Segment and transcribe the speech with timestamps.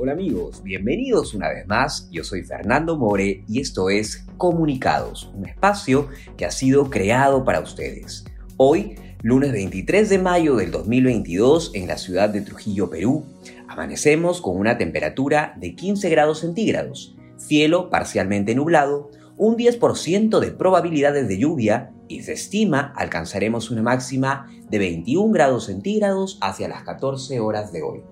[0.00, 2.08] Hola amigos, bienvenidos una vez más.
[2.12, 6.06] Yo soy Fernando More y esto es Comunicados, un espacio
[6.36, 8.24] que ha sido creado para ustedes.
[8.56, 13.24] Hoy, lunes 23 de mayo del 2022, en la ciudad de Trujillo, Perú,
[13.66, 21.26] amanecemos con una temperatura de 15 grados centígrados, cielo parcialmente nublado, un 10% de probabilidades
[21.26, 27.40] de lluvia y se estima alcanzaremos una máxima de 21 grados centígrados hacia las 14
[27.40, 28.04] horas de hoy.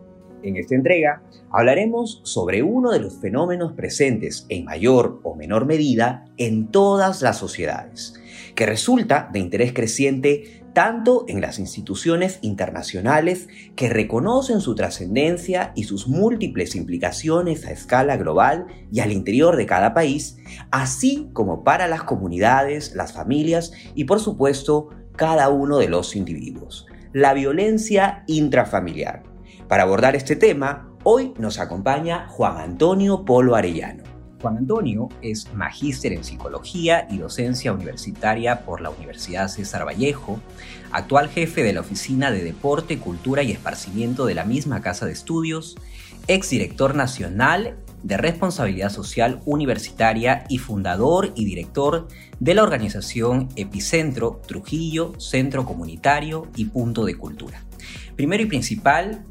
[0.42, 6.24] En esta entrega hablaremos sobre uno de los fenómenos presentes en mayor o menor medida
[6.36, 8.14] en todas las sociedades,
[8.54, 15.84] que resulta de interés creciente tanto en las instituciones internacionales que reconocen su trascendencia y
[15.84, 20.36] sus múltiples implicaciones a escala global y al interior de cada país,
[20.70, 26.86] así como para las comunidades, las familias y por supuesto cada uno de los individuos.
[27.14, 29.35] La violencia intrafamiliar.
[29.68, 34.04] Para abordar este tema, hoy nos acompaña Juan Antonio Polo Arellano.
[34.40, 40.38] Juan Antonio es magíster en psicología y docencia universitaria por la Universidad César Vallejo,
[40.92, 45.12] actual jefe de la Oficina de Deporte, Cultura y Esparcimiento de la misma Casa de
[45.12, 45.74] Estudios,
[46.28, 52.06] exdirector nacional de Responsabilidad Social Universitaria y fundador y director
[52.38, 57.64] de la organización Epicentro Trujillo, Centro Comunitario y Punto de Cultura.
[58.14, 59.24] Primero y principal,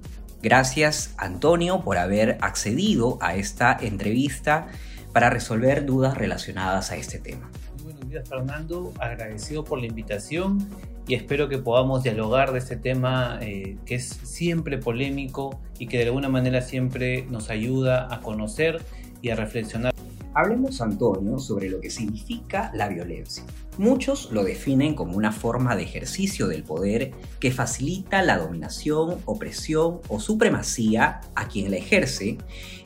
[0.45, 4.67] gracias Antonio por haber accedido a esta entrevista
[5.11, 7.49] para resolver dudas relacionadas a este tema.
[7.73, 10.69] Muy buenos días Fernando, agradecido por la invitación
[11.07, 15.97] y espero que podamos dialogar de este tema eh, que es siempre polémico y que
[15.97, 18.83] de alguna manera siempre nos ayuda a conocer
[19.23, 19.95] y a reflexionar.
[20.35, 23.45] Hablemos, Antonio, sobre lo que significa la violencia.
[23.77, 30.01] Muchos lo definen como una forma de ejercicio del poder que facilita la dominación, opresión
[30.09, 32.37] o supremacía a quien la ejerce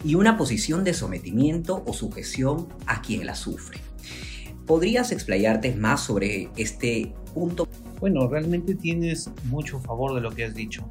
[0.03, 3.79] y una posición de sometimiento o sujeción a quien la sufre.
[4.67, 7.67] ¿Podrías explayarte más sobre este punto?
[7.99, 10.87] Bueno, realmente tienes mucho favor de lo que has dicho.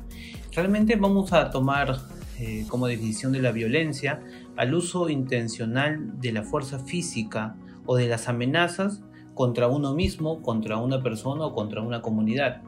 [0.52, 2.00] Realmente vamos a tomar
[2.40, 4.20] eh, como definición de la violencia
[4.58, 10.78] al uso intencional de la fuerza física o de las amenazas contra uno mismo, contra
[10.78, 12.62] una persona o contra una comunidad.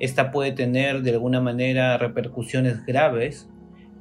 [0.00, 3.50] Esta puede tener de alguna manera repercusiones graves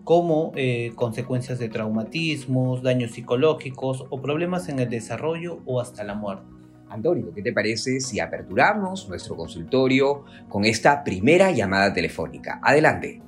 [0.06, 6.16] como eh, consecuencias de traumatismos, daños psicológicos o problemas en el desarrollo o hasta la
[6.16, 6.46] muerte.
[6.88, 12.62] Antonio, ¿qué te parece si aperturamos nuestro consultorio con esta primera llamada telefónica?
[12.64, 13.22] Adelante.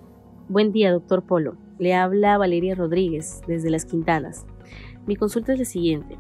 [0.48, 1.65] Buen día, doctor Polo.
[1.78, 4.46] Le habla Valeria Rodríguez desde Las Quintanas.
[5.06, 6.18] Mi consulta es la siguiente.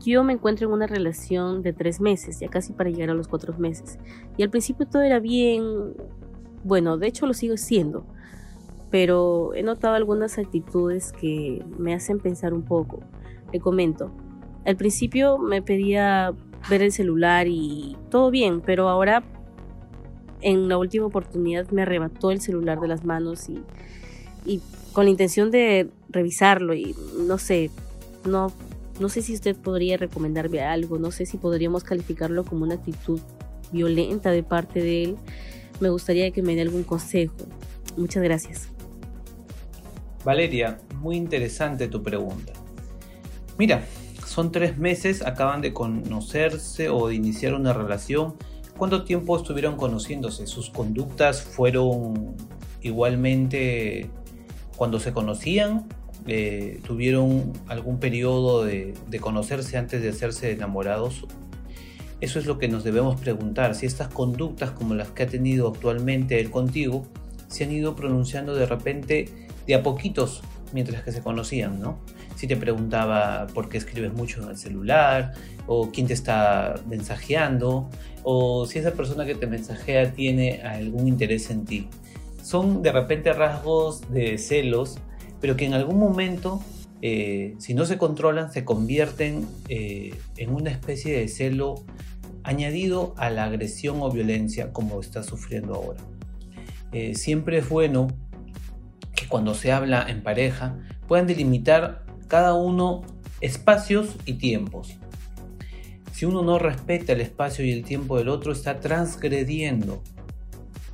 [0.00, 3.28] Yo me encuentro en una relación de tres meses, ya casi para llegar a los
[3.28, 3.98] cuatro meses.
[4.36, 5.94] Y al principio todo era bien,
[6.64, 8.04] bueno, de hecho lo sigo siendo,
[8.90, 13.00] pero he notado algunas actitudes que me hacen pensar un poco.
[13.52, 14.10] Le comento,
[14.64, 16.34] al principio me pedía
[16.68, 19.22] ver el celular y todo bien, pero ahora
[20.40, 23.62] en la última oportunidad me arrebató el celular de las manos y,
[24.46, 24.60] y
[24.92, 26.94] con la intención de revisarlo y
[27.26, 27.70] no sé,
[28.24, 28.52] no,
[29.00, 33.20] no sé si usted podría recomendarme algo, no sé si podríamos calificarlo como una actitud
[33.72, 35.16] violenta de parte de él.
[35.80, 37.34] Me gustaría que me dé algún consejo.
[37.96, 38.68] Muchas gracias.
[40.24, 42.52] Valeria, muy interesante tu pregunta.
[43.58, 43.84] Mira,
[44.24, 48.34] son tres meses, acaban de conocerse o de iniciar una relación.
[48.76, 50.46] ¿Cuánto tiempo estuvieron conociéndose?
[50.46, 52.34] ¿Sus conductas fueron
[52.82, 54.10] igualmente
[54.76, 55.86] cuando se conocían?
[56.26, 61.26] Eh, ¿Tuvieron algún periodo de, de conocerse antes de hacerse enamorados?
[62.20, 65.68] Eso es lo que nos debemos preguntar, si estas conductas como las que ha tenido
[65.68, 67.06] actualmente él contigo
[67.48, 70.42] se han ido pronunciando de repente de a poquitos
[70.72, 71.98] mientras que se conocían, ¿no?
[72.36, 75.32] si te preguntaba por qué escribes mucho en el celular,
[75.66, 77.88] o quién te está mensajeando,
[78.22, 81.88] o si esa persona que te mensajea tiene algún interés en ti.
[82.46, 84.98] Son de repente rasgos de celos,
[85.40, 86.62] pero que en algún momento,
[87.02, 91.84] eh, si no se controlan, se convierten eh, en una especie de celo
[92.44, 96.00] añadido a la agresión o violencia como está sufriendo ahora.
[96.92, 98.06] Eh, siempre es bueno
[99.16, 100.78] que cuando se habla en pareja
[101.08, 103.02] puedan delimitar cada uno
[103.40, 104.96] espacios y tiempos.
[106.12, 110.00] Si uno no respeta el espacio y el tiempo del otro, está transgrediendo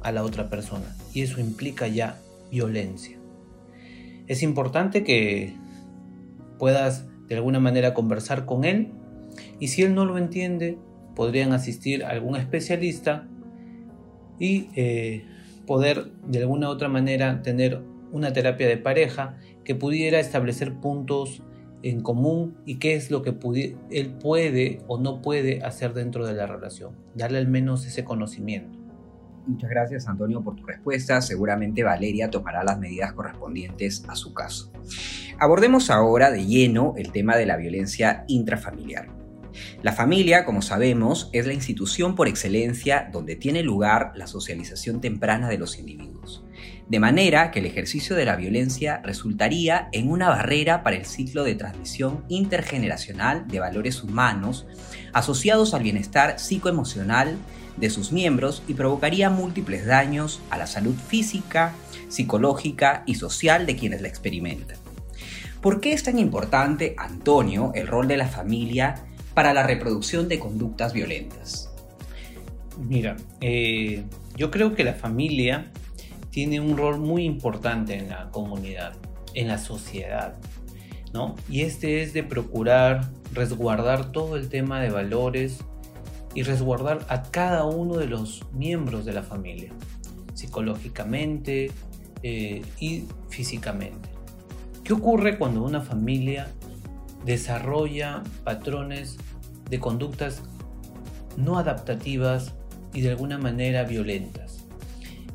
[0.02, 2.18] a la otra persona y eso implica ya
[2.50, 3.18] violencia.
[4.26, 5.54] Es importante que
[6.58, 8.92] puedas de alguna manera conversar con él
[9.58, 10.78] y si él no lo entiende,
[11.14, 13.28] podrían asistir a algún especialista
[14.38, 15.24] y eh,
[15.66, 21.42] poder de alguna otra manera tener una terapia de pareja que pudiera establecer puntos
[21.82, 23.34] en común y qué es lo que
[23.90, 26.92] él puede o no puede hacer dentro de la relación.
[27.14, 28.81] Darle al menos ese conocimiento.
[29.46, 31.20] Muchas gracias Antonio por tu respuesta.
[31.20, 34.72] Seguramente Valeria tomará las medidas correspondientes a su caso.
[35.38, 39.08] Abordemos ahora de lleno el tema de la violencia intrafamiliar.
[39.82, 45.48] La familia, como sabemos, es la institución por excelencia donde tiene lugar la socialización temprana
[45.48, 46.44] de los individuos
[46.92, 51.44] de manera que el ejercicio de la violencia resultaría en una barrera para el ciclo
[51.44, 54.66] de transmisión intergeneracional de valores humanos
[55.14, 57.38] asociados al bienestar psicoemocional
[57.76, 61.74] de sus miembros y provocaría múltiples daños a la salud física,
[62.08, 64.76] psicológica y social de quienes la experimentan.
[65.60, 69.04] ¿Por qué es tan importante, Antonio, el rol de la familia
[69.34, 71.70] para la reproducción de conductas violentas?
[72.78, 74.04] Mira, eh,
[74.36, 75.70] yo creo que la familia
[76.30, 78.94] tiene un rol muy importante en la comunidad,
[79.34, 80.34] en la sociedad,
[81.12, 81.36] ¿no?
[81.48, 85.64] Y este es de procurar resguardar todo el tema de valores
[86.34, 89.72] y resguardar a cada uno de los miembros de la familia,
[90.34, 91.70] psicológicamente
[92.22, 94.08] eh, y físicamente.
[94.84, 96.48] ¿Qué ocurre cuando una familia
[97.24, 99.16] desarrolla patrones
[99.70, 100.42] de conductas
[101.36, 102.54] no adaptativas
[102.92, 104.64] y de alguna manera violentas?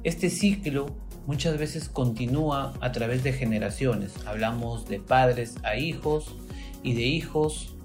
[0.04, 0.88] Este ciclo
[1.28, 4.14] muchas veces continúa a través de generaciones.
[4.26, 6.36] Hablamos de padres a hijos
[6.84, 7.77] y de hijos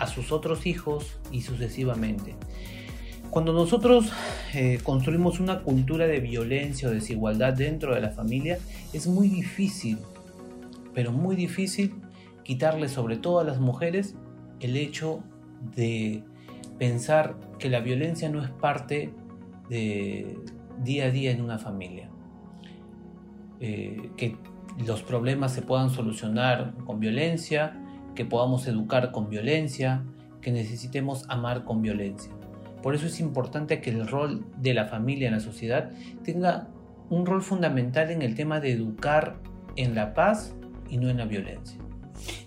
[0.00, 2.34] a sus otros hijos y sucesivamente.
[3.30, 4.10] Cuando nosotros
[4.54, 8.58] eh, construimos una cultura de violencia o desigualdad dentro de la familia,
[8.92, 9.98] es muy difícil,
[10.94, 11.94] pero muy difícil
[12.42, 14.16] quitarle sobre todo a las mujeres
[14.58, 15.22] el hecho
[15.76, 16.24] de
[16.78, 19.12] pensar que la violencia no es parte
[19.68, 20.36] de,
[20.82, 22.10] día a día en una familia.
[23.60, 24.36] Eh, que
[24.86, 27.76] los problemas se puedan solucionar con violencia,
[28.14, 30.04] que podamos educar con violencia,
[30.40, 32.32] que necesitemos amar con violencia.
[32.82, 35.90] Por eso es importante que el rol de la familia en la sociedad
[36.24, 36.68] tenga
[37.10, 39.36] un rol fundamental en el tema de educar
[39.76, 40.54] en la paz
[40.88, 41.78] y no en la violencia.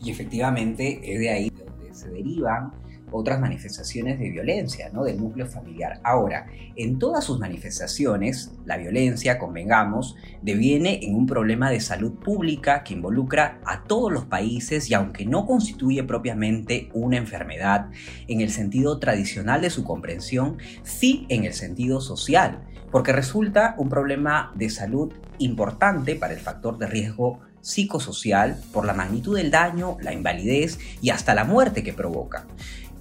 [0.02, 2.72] Y efectivamente es de ahí donde se derivan
[3.14, 5.04] otras manifestaciones de violencia, ¿no?
[5.04, 6.00] Del núcleo familiar.
[6.04, 12.84] Ahora, en todas sus manifestaciones, la violencia, convengamos, deviene en un problema de salud pública
[12.84, 17.90] que involucra a todos los países y aunque no constituye propiamente una enfermedad
[18.28, 23.90] en el sentido tradicional de su comprensión, sí en el sentido social, porque resulta un
[23.90, 29.98] problema de salud importante para el factor de riesgo psicosocial por la magnitud del daño,
[30.02, 32.46] la invalidez y hasta la muerte que provoca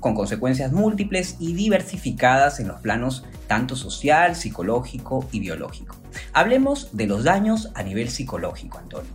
[0.02, 5.94] con consecuencias múltiples y diversificadas en los planos tanto social, psicológico y biológico.
[6.32, 9.12] Hablemos de los daños a nivel psicológico, Antonio.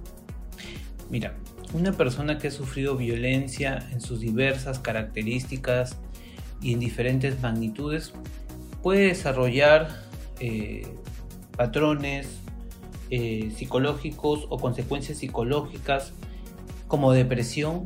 [1.09, 1.35] Mira,
[1.73, 5.97] una persona que ha sufrido violencia en sus diversas características
[6.61, 8.13] y en diferentes magnitudes
[8.81, 9.89] puede desarrollar
[10.39, 10.87] eh,
[11.57, 12.29] patrones
[13.09, 16.13] eh, psicológicos o consecuencias psicológicas
[16.87, 17.83] como depresión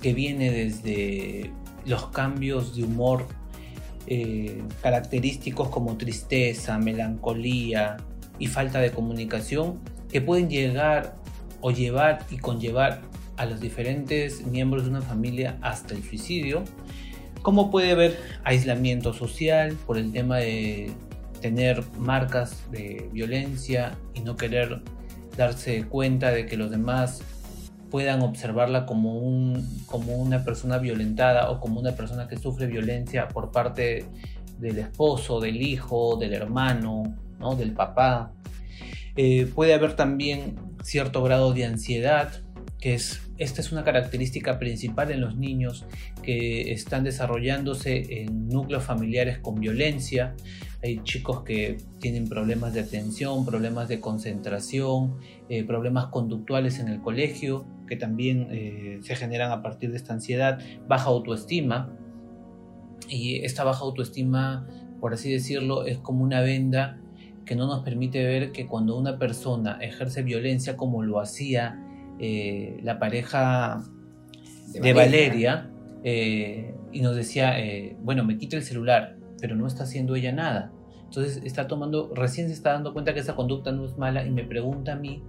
[0.00, 1.52] que viene desde
[1.84, 3.26] los cambios de humor
[4.06, 7.96] eh, característicos como tristeza, melancolía
[8.38, 9.78] y falta de comunicación
[10.10, 11.16] que pueden llegar
[11.60, 13.00] o llevar y conllevar
[13.36, 16.64] a los diferentes miembros de una familia hasta el suicidio,
[17.42, 20.90] como puede haber aislamiento social por el tema de
[21.40, 24.82] tener marcas de violencia y no querer
[25.36, 27.22] darse cuenta de que los demás
[27.92, 33.28] puedan observarla como, un, como una persona violentada o como una persona que sufre violencia
[33.28, 34.06] por parte
[34.58, 37.54] del esposo, del hijo, del hermano, ¿no?
[37.54, 38.32] del papá.
[39.14, 42.32] Eh, puede haber también cierto grado de ansiedad,
[42.82, 45.86] que es, esta es una característica principal en los niños
[46.20, 50.34] que están desarrollándose en núcleos familiares con violencia.
[50.82, 57.00] Hay chicos que tienen problemas de atención, problemas de concentración, eh, problemas conductuales en el
[57.00, 60.58] colegio, que también eh, se generan a partir de esta ansiedad,
[60.88, 61.96] baja autoestima.
[63.08, 64.66] Y esta baja autoestima,
[65.00, 66.98] por así decirlo, es como una venda
[67.44, 71.78] que no nos permite ver que cuando una persona ejerce violencia como lo hacía
[72.22, 73.84] eh, la pareja
[74.72, 75.70] de, Valeria,
[76.02, 77.56] eh, y nos decía,
[78.00, 80.72] bueno, me quita el celular, pero no está haciendo ella nada.
[81.04, 84.30] Entonces está tomando, recién se está dando cuenta que esa conducta no es mala y
[84.30, 85.22] me pregunta a mí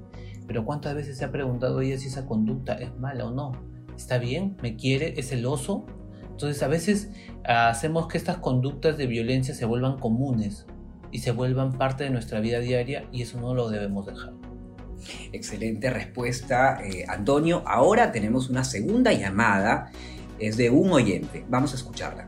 [0.48, 3.54] pero ¿cuántas veces se ha preguntado ella si esa conducta es mala o no?
[3.96, 4.58] ¿Está bien?
[4.62, 5.20] ¿Me quiere?
[5.20, 5.86] ¿Es celoso?
[6.30, 7.12] Entonces a veces
[7.46, 10.66] ah, hacemos que estas conductas de violencia se vuelvan comunes
[11.12, 14.34] y se vuelvan parte de nuestra vida diaria y eso no lo debemos dejar.
[15.32, 17.64] Excelente respuesta, eh, Antonio.
[17.66, 19.92] Ahora tenemos una segunda llamada.
[20.40, 21.46] Es de un oyente.
[21.50, 22.26] Vamos a escucharla.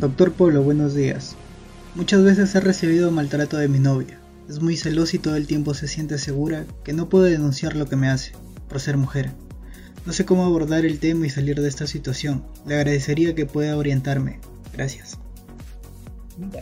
[0.00, 1.36] Doctor Polo, buenos días.
[1.94, 4.18] Muchas veces he recibido maltrato de mi novia.
[4.48, 7.86] Es muy celosa y todo el tiempo se siente segura que no puedo denunciar lo
[7.86, 8.32] que me hace,
[8.68, 9.30] por ser mujer.
[10.06, 12.44] No sé cómo abordar el tema y salir de esta situación.
[12.66, 14.40] Le agradecería que pueda orientarme.
[14.72, 15.19] Gracias.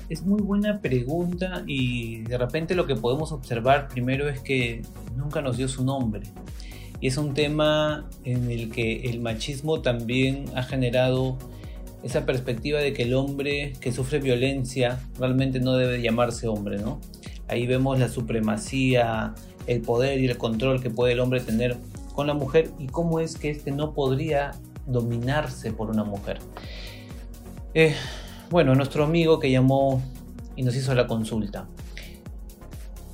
[0.09, 4.83] Es muy buena pregunta y de repente lo que podemos observar primero es que
[5.17, 6.23] nunca nos dio su nombre.
[7.01, 11.39] Y es un tema en el que el machismo también ha generado
[12.03, 17.01] esa perspectiva de que el hombre que sufre violencia realmente no debe llamarse hombre, ¿no?
[17.49, 19.35] Ahí vemos la supremacía,
[19.67, 21.77] el poder y el control que puede el hombre tener
[22.15, 24.53] con la mujer y cómo es que este no podría
[24.87, 26.39] dominarse por una mujer.
[27.75, 27.95] Eh,
[28.51, 30.03] bueno, nuestro amigo que llamó
[30.57, 31.69] y nos hizo la consulta.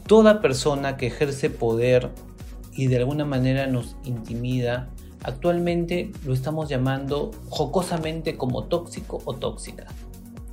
[0.07, 2.11] Toda persona que ejerce poder
[2.73, 4.91] y de alguna manera nos intimida,
[5.23, 9.87] actualmente lo estamos llamando jocosamente como tóxico o tóxica.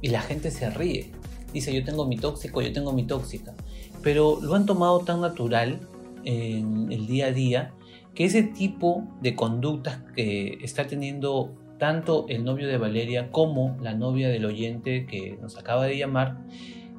[0.01, 1.11] Y la gente se ríe.
[1.53, 3.53] Dice, yo tengo mi tóxico, yo tengo mi tóxica.
[4.01, 5.79] Pero lo han tomado tan natural
[6.23, 7.73] en el día a día
[8.15, 13.95] que ese tipo de conductas que está teniendo tanto el novio de Valeria como la
[13.95, 16.37] novia del oyente que nos acaba de llamar,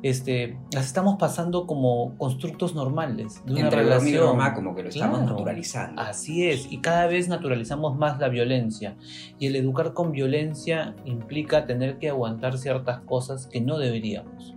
[0.03, 4.37] este, las estamos pasando como constructos normales de una Entre relación.
[4.57, 6.03] Como que lo estamos naturalizando.
[6.03, 8.97] Así es, y cada vez naturalizamos más la violencia.
[9.39, 14.57] Y el educar con violencia implica tener que aguantar ciertas cosas que no deberíamos.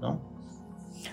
[0.00, 0.18] ¿no?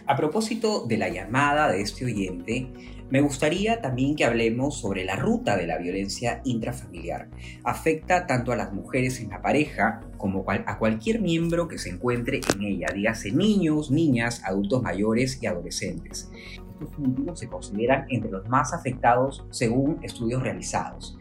[0.06, 2.72] A propósito de la llamada de este oyente,
[3.10, 7.30] me gustaría también que hablemos sobre la ruta de la violencia intrafamiliar.
[7.64, 12.42] Afecta tanto a las mujeres en la pareja como a cualquier miembro que se encuentre
[12.54, 16.30] en ella, dígase niños, niñas, adultos mayores y adolescentes.
[16.80, 21.18] Estos últimos se consideran entre los más afectados según estudios realizados.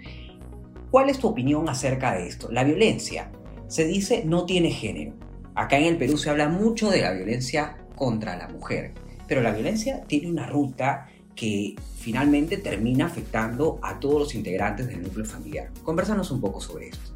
[0.90, 2.50] ¿Cuál es tu opinión acerca de esto?
[2.50, 3.30] La violencia,
[3.66, 5.14] se dice, no tiene género.
[5.54, 8.94] Acá en el Perú se habla mucho de la violencia contra la mujer,
[9.26, 15.04] pero la violencia tiene una ruta que finalmente termina afectando a todos los integrantes del
[15.04, 15.70] núcleo familiar.
[15.84, 17.12] Conversanos un poco sobre esto.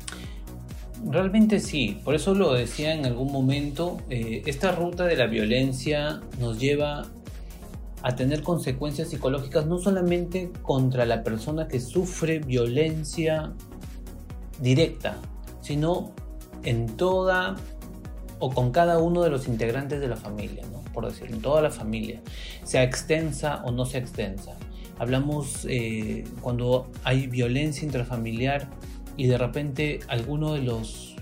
[1.11, 6.21] Realmente sí, por eso lo decía en algún momento, eh, esta ruta de la violencia
[6.38, 7.09] nos lleva
[8.02, 13.52] a tener consecuencias psicológicas no solamente contra la persona que sufre violencia
[14.61, 15.17] directa,
[15.62, 16.12] sino
[16.62, 17.57] en toda
[18.42, 21.70] o con cada uno de los integrantes de la familia por decirlo, en toda la
[21.70, 22.20] familia,
[22.64, 24.52] sea extensa o no sea extensa.
[24.99, 28.68] Hablamos eh, cuando hay violencia intrafamiliar
[29.16, 31.16] y de repente alguno de los,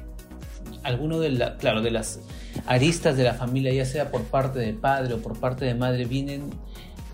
[0.82, 2.20] alguno de la, claro, de las
[2.66, 6.04] aristas de la familia, ya sea por parte de padre o por parte de madre,
[6.04, 6.50] vienen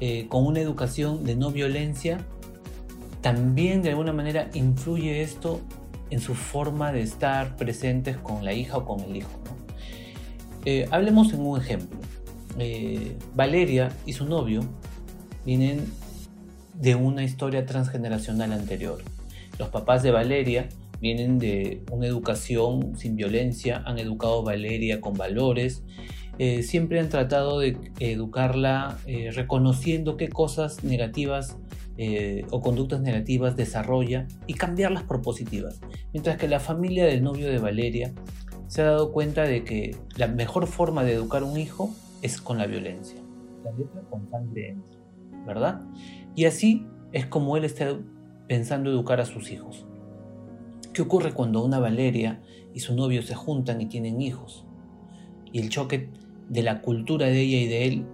[0.00, 2.18] eh, con una educación de no violencia,
[3.20, 5.60] también de alguna manera influye esto
[6.10, 9.45] en su forma de estar presentes con la hija o con el hijo.
[10.66, 11.96] Eh, hablemos en un ejemplo.
[12.58, 14.62] Eh, Valeria y su novio
[15.44, 15.84] vienen
[16.74, 19.00] de una historia transgeneracional anterior.
[19.60, 20.68] Los papás de Valeria
[21.00, 25.84] vienen de una educación sin violencia, han educado a Valeria con valores,
[26.40, 31.56] eh, siempre han tratado de educarla eh, reconociendo qué cosas negativas
[32.50, 35.80] o conductas negativas desarrolla y cambiarlas por positivas.
[36.12, 38.12] Mientras que la familia del novio de Valeria
[38.68, 41.90] se ha dado cuenta de que la mejor forma de educar a un hijo
[42.22, 43.20] es con la violencia.
[43.64, 44.76] La letra con sangre
[45.46, 45.80] ¿verdad?
[46.34, 47.96] Y así es como él está
[48.48, 49.86] pensando educar a sus hijos.
[50.92, 52.42] ¿Qué ocurre cuando una Valeria
[52.74, 54.66] y su novio se juntan y tienen hijos?
[55.52, 56.10] Y el choque
[56.48, 58.06] de la cultura de ella y de él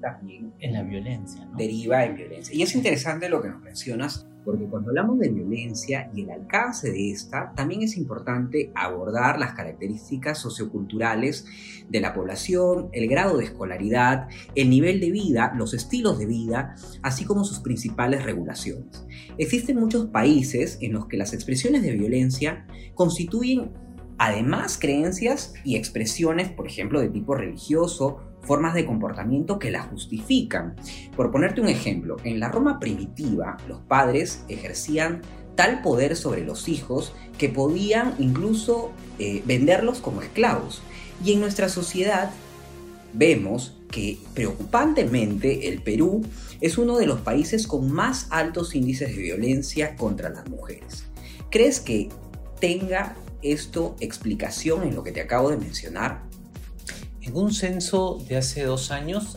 [0.00, 1.48] también en la violencia.
[1.56, 2.54] Deriva en violencia.
[2.54, 6.90] Y es interesante lo que nos mencionas porque cuando hablamos de violencia y el alcance
[6.90, 11.46] de esta, también es importante abordar las características socioculturales
[11.88, 16.74] de la población, el grado de escolaridad, el nivel de vida, los estilos de vida,
[17.02, 19.06] así como sus principales regulaciones.
[19.38, 23.70] Existen muchos países en los que las expresiones de violencia constituyen
[24.18, 30.74] además creencias y expresiones, por ejemplo, de tipo religioso, formas de comportamiento que la justifican.
[31.16, 35.22] Por ponerte un ejemplo, en la Roma primitiva los padres ejercían
[35.54, 40.82] tal poder sobre los hijos que podían incluso eh, venderlos como esclavos.
[41.24, 42.30] Y en nuestra sociedad
[43.12, 46.22] vemos que preocupantemente el Perú
[46.60, 51.04] es uno de los países con más altos índices de violencia contra las mujeres.
[51.50, 52.08] ¿Crees que
[52.60, 56.22] tenga esto explicación en lo que te acabo de mencionar?
[57.22, 59.36] En un censo de hace dos años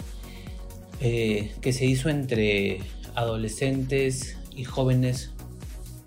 [1.01, 2.79] eh, que se hizo entre
[3.13, 5.31] adolescentes y jóvenes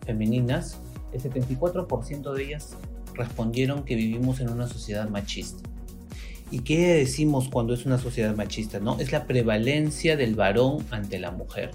[0.04, 0.78] femeninas,
[1.12, 2.76] el 74% de ellas
[3.14, 5.68] respondieron que vivimos en una sociedad machista.
[6.50, 8.80] ¿Y qué decimos cuando es una sociedad machista?
[8.80, 8.98] ¿no?
[8.98, 11.70] Es la prevalencia del varón ante la mujer.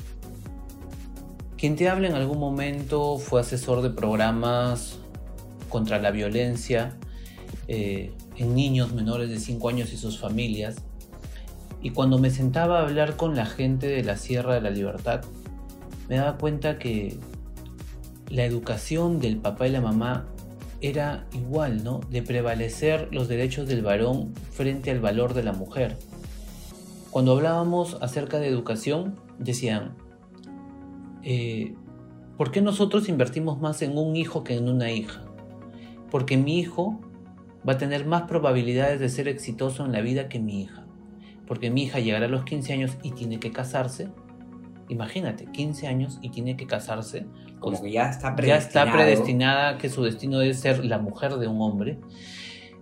[1.58, 4.98] Quien te habla en algún momento fue asesor de programas
[5.70, 6.98] contra la violencia
[7.68, 10.78] eh, en niños menores de 5 años y sus familias.
[11.82, 15.22] Y cuando me sentaba a hablar con la gente de la Sierra de la Libertad,
[16.10, 17.18] me daba cuenta que
[18.30, 20.26] la educación del papá y la mamá
[20.82, 22.02] era igual, ¿no?
[22.10, 25.98] De prevalecer los derechos del varón frente al valor de la mujer.
[27.10, 29.96] Cuando hablábamos acerca de educación, decían,
[31.22, 31.76] eh,
[32.38, 35.22] ¿por qué nosotros invertimos más en un hijo que en una hija?
[36.10, 37.00] Porque mi hijo
[37.68, 40.86] va a tener más probabilidades de ser exitoso en la vida que mi hija.
[41.48, 44.10] Porque mi hija llegará a los 15 años y tiene que casarse.
[44.90, 47.26] Imagínate, 15 años y tiene que casarse.
[47.60, 51.48] Como que ya está Ya está predestinada que su destino debe ser la mujer de
[51.48, 52.00] un hombre.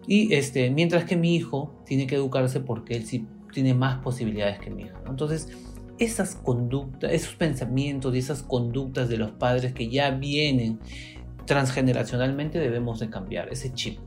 [0.07, 4.59] Y este, mientras que mi hijo tiene que educarse porque él sí tiene más posibilidades
[4.59, 4.99] que mi hija.
[5.07, 5.49] Entonces,
[5.99, 10.79] esas conductas, esos pensamientos y esas conductas de los padres que ya vienen
[11.45, 13.99] transgeneracionalmente debemos de cambiar ese chip.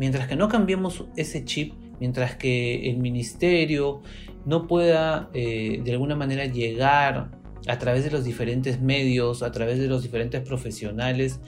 [0.00, 4.00] Mientras que no cambiemos ese chip, mientras que el ministerio
[4.46, 7.30] no pueda eh, de alguna manera llegar
[7.68, 11.40] a través de los diferentes medios, a través de los diferentes profesionales,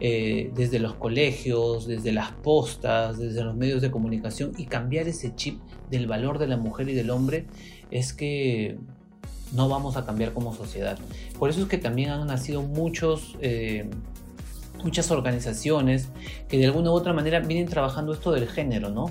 [0.00, 5.34] eh, desde los colegios, desde las postas, desde los medios de comunicación y cambiar ese
[5.34, 5.60] chip
[5.90, 7.44] del valor de la mujer y del hombre,
[7.90, 8.78] es que
[9.52, 10.98] no vamos a cambiar como sociedad.
[11.38, 13.36] Por eso es que también han nacido muchos...
[13.42, 13.90] Eh,
[14.84, 16.08] muchas organizaciones
[16.48, 19.10] que de alguna u otra manera vienen trabajando esto del género, ¿no?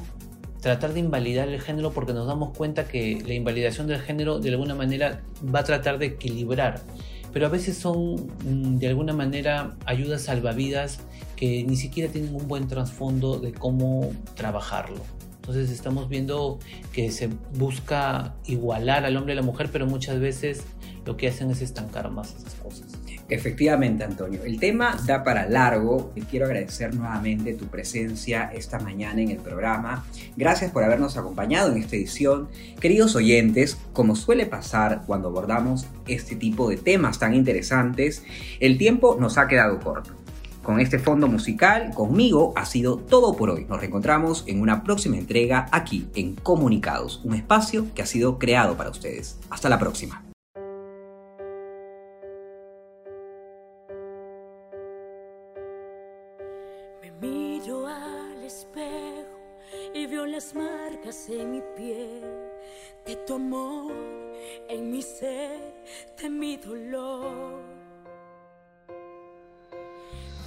[0.62, 4.50] tratar de invalidar el género porque nos damos cuenta que la invalidación del género de
[4.50, 6.82] alguna manera va a tratar de equilibrar.
[7.32, 11.00] Pero a veces son mm, de alguna manera ayudas salvavidas
[11.36, 15.02] que ni siquiera tienen un buen trasfondo de cómo trabajarlo.
[15.36, 16.60] Entonces estamos viendo
[16.92, 20.64] que se busca igualar al hombre y a la mujer, pero muchas veces
[21.06, 22.97] lo que hacen es estancar más esas cosas.
[23.30, 24.44] Efectivamente, Antonio.
[24.44, 29.38] El tema da para largo y quiero agradecer nuevamente tu presencia esta mañana en el
[29.38, 30.06] programa.
[30.38, 32.48] Gracias por habernos acompañado en esta edición.
[32.80, 38.24] Queridos oyentes, como suele pasar cuando abordamos este tipo de temas tan interesantes,
[38.62, 40.12] el tiempo nos ha quedado corto.
[40.64, 43.66] Con este fondo musical, conmigo ha sido todo por hoy.
[43.70, 48.76] Nos reencontramos en una próxima entrega aquí en Comunicados, un espacio que ha sido creado
[48.76, 49.38] para ustedes.
[49.50, 50.27] Hasta la próxima.
[61.26, 62.22] En mi piel
[63.06, 63.92] de tu amor,
[64.70, 65.60] en mi ser
[66.22, 67.60] de mi dolor.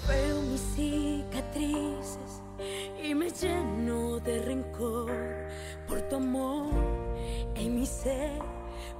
[0.09, 2.43] Veo mis cicatrices
[3.03, 5.13] y me lleno de rencor
[5.89, 6.73] por tu amor,
[7.57, 8.41] en mi ser,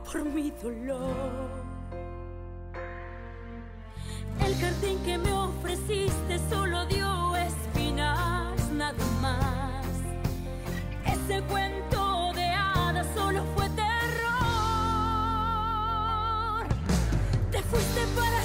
[0.05, 1.51] por mi dolor.
[4.45, 7.00] El jardín que me ofreciste solo dio
[11.31, 13.87] ese cuento de hadas solo fue terror.
[17.53, 18.40] Te fuiste para